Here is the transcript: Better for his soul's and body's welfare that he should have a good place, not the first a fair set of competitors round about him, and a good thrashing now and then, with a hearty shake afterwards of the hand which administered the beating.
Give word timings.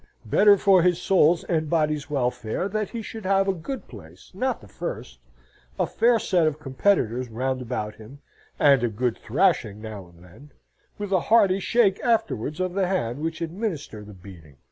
Better 0.25 0.57
for 0.57 0.81
his 0.81 0.99
soul's 0.99 1.43
and 1.43 1.69
body's 1.69 2.09
welfare 2.09 2.67
that 2.67 2.89
he 2.89 3.03
should 3.03 3.23
have 3.23 3.47
a 3.47 3.53
good 3.53 3.87
place, 3.87 4.31
not 4.33 4.59
the 4.59 4.67
first 4.67 5.19
a 5.79 5.85
fair 5.85 6.17
set 6.17 6.47
of 6.47 6.59
competitors 6.59 7.29
round 7.29 7.61
about 7.61 7.97
him, 7.97 8.19
and 8.57 8.81
a 8.83 8.87
good 8.89 9.15
thrashing 9.15 9.79
now 9.79 10.07
and 10.07 10.23
then, 10.23 10.51
with 10.97 11.11
a 11.11 11.19
hearty 11.29 11.59
shake 11.59 11.99
afterwards 12.03 12.59
of 12.59 12.73
the 12.73 12.87
hand 12.87 13.19
which 13.19 13.41
administered 13.41 14.07
the 14.07 14.13
beating. 14.13 14.57